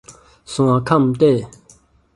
[0.47, 1.45] 山崁底